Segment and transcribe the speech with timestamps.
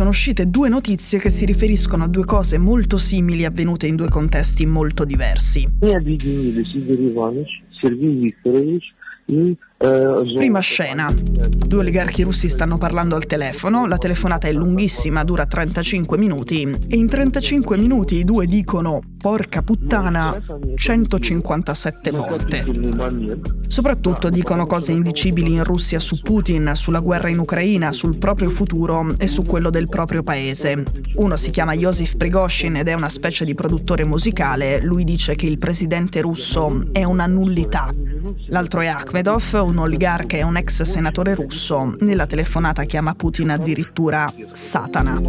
[0.00, 4.08] sono uscite due notizie che si riferiscono a due cose molto simili avvenute in due
[4.08, 5.68] contesti molto diversi.
[9.82, 11.10] Prima scena.
[11.10, 16.96] Due oligarchi russi stanno parlando al telefono, la telefonata è lunghissima, dura 35 minuti e
[16.96, 20.38] in 35 minuti i due dicono porca puttana
[20.74, 22.66] 157 volte.
[23.68, 29.14] Soprattutto dicono cose indicibili in Russia su Putin, sulla guerra in Ucraina, sul proprio futuro
[29.16, 30.84] e su quello del proprio paese.
[31.14, 35.46] Uno si chiama Josif Prigoshin ed è una specie di produttore musicale, lui dice che
[35.46, 37.94] il presidente russo è una nullità.
[38.48, 41.94] L'altro è Akhmedov, un oligarca e un ex senatore russo.
[42.00, 45.20] Nella telefonata chiama Putin addirittura Satana.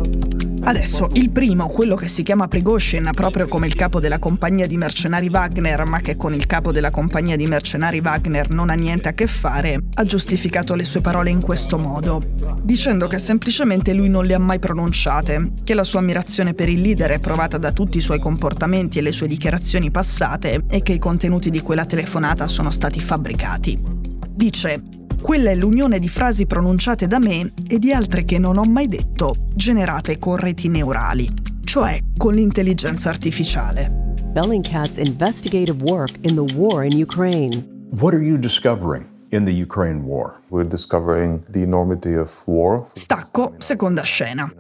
[0.64, 4.78] Adesso, il primo, quello che si chiama Prigoshin, proprio come il capo della compagnia di
[4.78, 9.10] mercenari Wagner, ma che con il capo della compagnia di mercenari Wagner non ha niente
[9.10, 12.22] a che fare, ha giustificato le sue parole in questo modo,
[12.62, 16.82] dicendo che semplicemente lui non le ha mai pronunciate, che la sua ammirazione per il
[16.82, 20.94] leader è provata da tutti i suoi comportamenti e le sue dichiarazioni passate e che
[20.94, 24.01] i contenuti di quella telefonata sono stati fabbricati.
[24.42, 24.82] Dice
[25.22, 28.88] quella è l'unione di frasi pronunciate da me e di altre che non ho mai
[28.88, 31.30] detto, generate con reti neurali,
[31.64, 34.16] cioè con l'intelligenza artificiale.
[34.34, 37.64] Bellingcat's investigative work in the war in Ukraine.
[37.92, 39.10] What are you discovering?
[39.32, 40.42] in the Ukraine war.
[40.50, 42.88] We're discovering the enormity of war.
[42.94, 44.52] Stacco, seconda scena.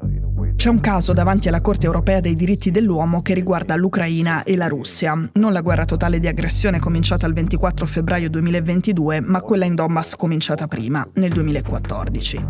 [0.61, 4.67] C'è un caso davanti alla Corte europea dei diritti dell'uomo che riguarda l'Ucraina e la
[4.67, 5.15] Russia.
[5.33, 10.15] Non la guerra totale di aggressione cominciata il 24 febbraio 2022, ma quella in Donbass
[10.15, 12.45] cominciata prima, nel 2014.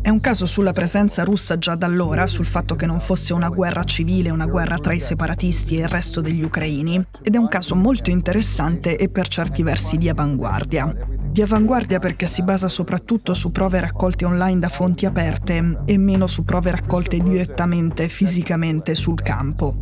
[0.00, 3.50] È un caso sulla presenza russa già da allora, sul fatto che non fosse una
[3.50, 7.48] guerra civile, una guerra tra i separatisti e il resto degli ucraini, ed è un
[7.48, 13.34] caso molto interessante e per certi versi di avanguardia di avanguardia perché si basa soprattutto
[13.34, 19.20] su prove raccolte online da fonti aperte e meno su prove raccolte direttamente, fisicamente sul
[19.20, 19.74] campo.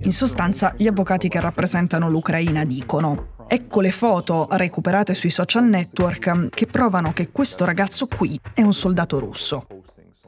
[0.00, 6.48] In sostanza, gli avvocati che rappresentano l'Ucraina dicono Ecco le foto recuperate sui social network
[6.48, 9.66] che provano che questo ragazzo qui è un soldato russo.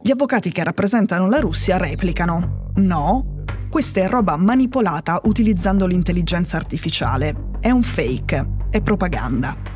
[0.02, 3.24] Gli avvocati che rappresentano la Russia replicano No,
[3.70, 7.52] questa è roba manipolata utilizzando l'intelligenza artificiale.
[7.58, 9.67] È un fake, è propaganda.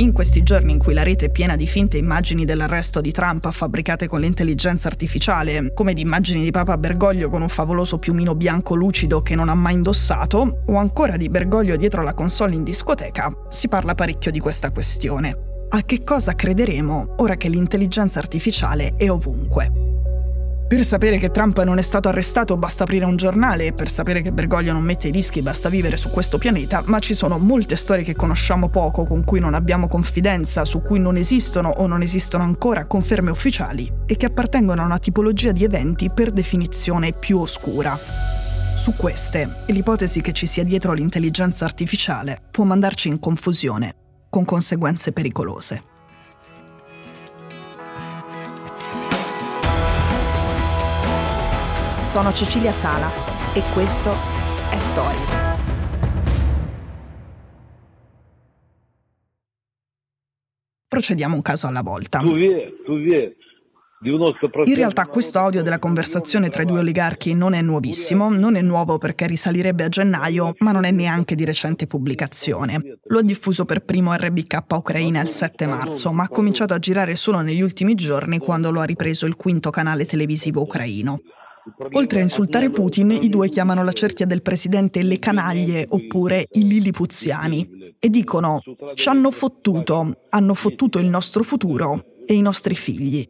[0.00, 3.50] In questi giorni in cui la rete è piena di finte immagini dell'arresto di Trump
[3.50, 8.74] fabbricate con l'intelligenza artificiale, come di immagini di Papa Bergoglio con un favoloso piumino bianco
[8.74, 13.30] lucido che non ha mai indossato, o ancora di Bergoglio dietro la console in discoteca,
[13.50, 15.36] si parla parecchio di questa questione.
[15.68, 19.89] A che cosa crederemo ora che l'intelligenza artificiale è ovunque?
[20.70, 24.22] Per sapere che Trump non è stato arrestato basta aprire un giornale e per sapere
[24.22, 27.74] che Bergoglio non mette i dischi basta vivere su questo pianeta, ma ci sono molte
[27.74, 32.02] storie che conosciamo poco, con cui non abbiamo confidenza, su cui non esistono o non
[32.02, 37.40] esistono ancora conferme ufficiali e che appartengono a una tipologia di eventi per definizione più
[37.40, 37.98] oscura.
[38.76, 43.94] Su queste, l'ipotesi che ci sia dietro l'intelligenza artificiale può mandarci in confusione,
[44.28, 45.89] con conseguenze pericolose.
[52.10, 53.08] Sono Cecilia Sala
[53.54, 55.38] e questo è Stories.
[60.88, 62.20] Procediamo un caso alla volta.
[64.64, 68.60] In realtà questo audio della conversazione tra i due oligarchi non è nuovissimo, non è
[68.60, 72.98] nuovo perché risalirebbe a gennaio, ma non è neanche di recente pubblicazione.
[73.04, 77.14] Lo ha diffuso per primo RBK Ucraina il 7 marzo, ma ha cominciato a girare
[77.14, 81.20] solo negli ultimi giorni quando lo ha ripreso il quinto canale televisivo ucraino.
[81.92, 86.66] Oltre a insultare Putin, i due chiamano la cerchia del presidente le canaglie oppure i
[86.66, 88.60] lilipuziani e dicono
[88.94, 93.28] ci hanno fottuto, hanno fottuto il nostro futuro e i nostri figli.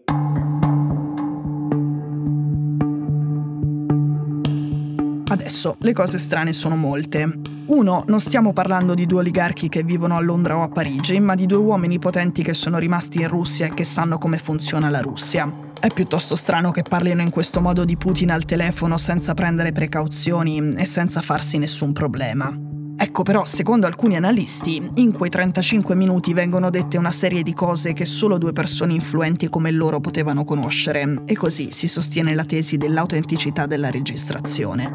[5.31, 7.41] Adesso le cose strane sono molte.
[7.67, 11.37] Uno, non stiamo parlando di due oligarchi che vivono a Londra o a Parigi, ma
[11.37, 15.01] di due uomini potenti che sono rimasti in Russia e che sanno come funziona la
[15.01, 15.70] Russia.
[15.81, 20.75] È piuttosto strano che parlino in questo modo di Putin al telefono senza prendere precauzioni
[20.77, 22.55] e senza farsi nessun problema.
[22.99, 27.95] Ecco però, secondo alcuni analisti, in quei 35 minuti vengono dette una serie di cose
[27.95, 32.77] che solo due persone influenti come loro potevano conoscere, e così si sostiene la tesi
[32.77, 34.95] dell'autenticità della registrazione.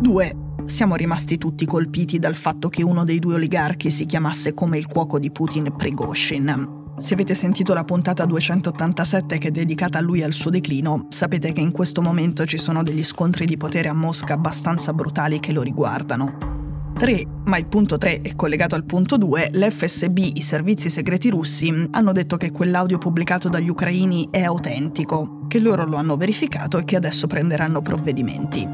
[0.00, 0.36] 2.
[0.64, 4.86] Siamo rimasti tutti colpiti dal fatto che uno dei due oligarchi si chiamasse come il
[4.86, 10.20] cuoco di Putin Prigoshin, se avete sentito la puntata 287 che è dedicata a lui
[10.20, 13.88] e al suo declino, sapete che in questo momento ci sono degli scontri di potere
[13.88, 16.54] a Mosca abbastanza brutali che lo riguardano.
[16.96, 21.88] 3, ma il punto 3 è collegato al punto 2, l'FSB, i servizi segreti russi,
[21.90, 26.84] hanno detto che quell'audio pubblicato dagli ucraini è autentico, che loro lo hanno verificato e
[26.84, 28.66] che adesso prenderanno provvedimenti.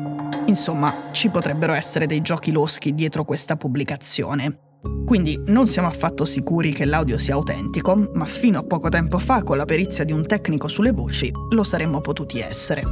[0.47, 4.72] Insomma, ci potrebbero essere dei giochi loschi dietro questa pubblicazione.
[5.05, 9.43] Quindi non siamo affatto sicuri che l'audio sia autentico, ma fino a poco tempo fa,
[9.43, 12.83] con la perizia di un tecnico sulle voci, lo saremmo potuti essere.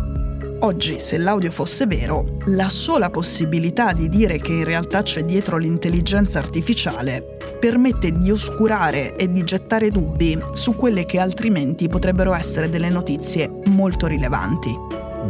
[0.62, 5.56] Oggi, se l'audio fosse vero, la sola possibilità di dire che in realtà c'è dietro
[5.56, 12.68] l'intelligenza artificiale permette di oscurare e di gettare dubbi su quelle che altrimenti potrebbero essere
[12.68, 14.74] delle notizie molto rilevanti.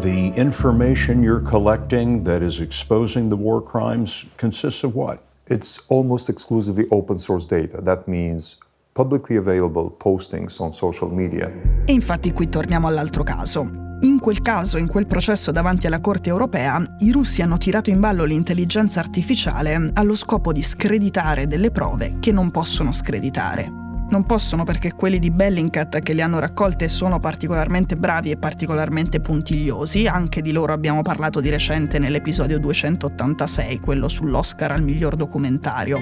[0.01, 5.30] The information you're collecting that is exposing the war crimes consists of what?
[5.51, 7.83] It's almost exclusively open source data.
[7.83, 8.57] That means
[8.93, 11.51] publicly available postings on social media.
[11.87, 13.69] E infatti qui torniamo all'altro caso.
[14.03, 17.99] In quel caso, in quel processo davanti alla Corte europea, i russi hanno tirato in
[17.99, 23.80] ballo l'intelligenza artificiale allo scopo di screditare delle prove che non possono screditare.
[24.11, 29.21] Non possono perché quelli di Bellingcat che le hanno raccolte sono particolarmente bravi e particolarmente
[29.21, 36.01] puntigliosi, anche di loro abbiamo parlato di recente nell'episodio 286, quello sull'Oscar al miglior documentario.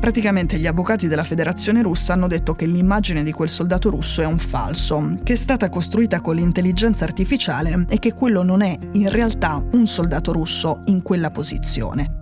[0.00, 4.26] Praticamente gli avvocati della Federazione russa hanno detto che l'immagine di quel soldato russo è
[4.26, 9.10] un falso, che è stata costruita con l'intelligenza artificiale e che quello non è in
[9.10, 12.17] realtà un soldato russo in quella posizione.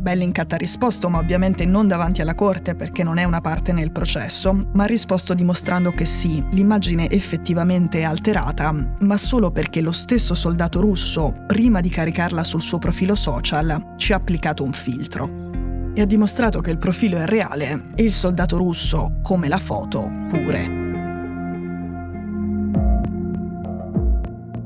[0.00, 3.92] Bellingcat ha risposto, ma ovviamente non davanti alla corte perché non è una parte nel
[3.92, 9.92] processo, ma ha risposto dimostrando che sì, l'immagine effettivamente è alterata, ma solo perché lo
[9.92, 15.48] stesso soldato russo, prima di caricarla sul suo profilo social, ci ha applicato un filtro
[15.92, 20.10] e ha dimostrato che il profilo è reale e il soldato russo, come la foto,
[20.28, 20.78] pure.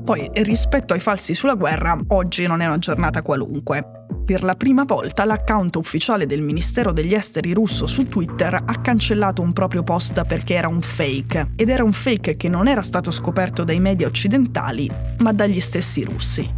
[0.05, 3.94] Poi, rispetto ai falsi sulla guerra, oggi non è una giornata qualunque.
[4.25, 9.43] Per la prima volta l'account ufficiale del Ministero degli Esteri russo su Twitter ha cancellato
[9.43, 13.11] un proprio post perché era un fake, ed era un fake che non era stato
[13.11, 14.89] scoperto dai media occidentali,
[15.19, 16.51] ma dagli stessi russi.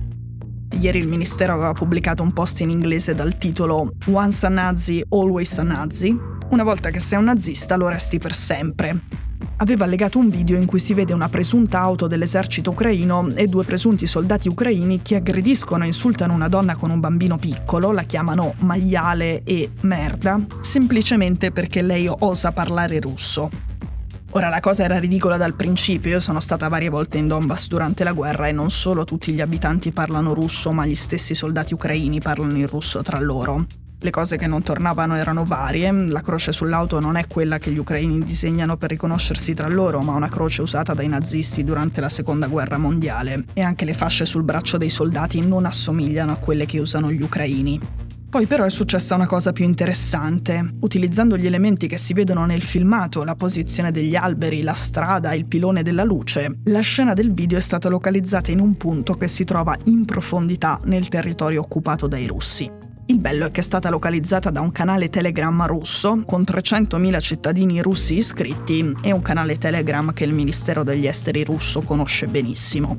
[0.80, 5.58] Ieri il Ministero aveva pubblicato un post in inglese dal titolo Once a Nazi, always
[5.58, 6.18] a Nazi.
[6.52, 9.27] Una volta che sei un nazista lo resti per sempre.
[9.60, 13.64] Aveva allegato un video in cui si vede una presunta auto dell'esercito ucraino e due
[13.64, 18.54] presunti soldati ucraini che aggrediscono e insultano una donna con un bambino piccolo, la chiamano
[18.60, 23.50] maiale e merda, semplicemente perché lei osa parlare russo.
[24.32, 28.04] Ora la cosa era ridicola dal principio, io sono stata varie volte in Donbass durante
[28.04, 32.22] la guerra e non solo tutti gli abitanti parlano russo, ma gli stessi soldati ucraini
[32.22, 33.66] parlano il russo tra loro.
[34.00, 37.80] Le cose che non tornavano erano varie, la croce sull'auto non è quella che gli
[37.80, 42.46] ucraini disegnano per riconoscersi tra loro, ma una croce usata dai nazisti durante la seconda
[42.48, 46.80] guerra mondiale, e anche le fasce sul braccio dei soldati non assomigliano a quelle che
[46.80, 47.82] usano gli ucraini.
[48.30, 50.76] Poi però è successa una cosa più interessante.
[50.82, 55.48] Utilizzando gli elementi che si vedono nel filmato, la posizione degli alberi, la strada, il
[55.48, 59.44] pilone della luce, la scena del video è stata localizzata in un punto che si
[59.44, 62.77] trova in profondità nel territorio occupato dai russi.
[63.18, 67.82] Il bello è che è stata localizzata da un canale Telegram russo con 300.000 cittadini
[67.82, 72.96] russi iscritti e un canale Telegram che il Ministero degli Esteri russo conosce benissimo.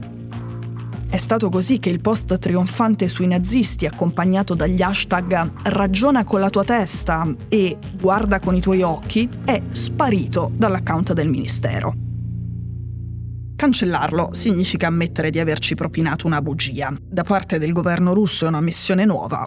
[1.08, 6.50] È stato così che il post trionfante sui nazisti, accompagnato dagli hashtag ragiona con la
[6.50, 11.94] tua testa e guarda con i tuoi occhi, è sparito dall'account del ministero.
[13.54, 16.92] Cancellarlo significa ammettere di averci propinato una bugia.
[17.00, 19.46] Da parte del governo russo è una missione nuova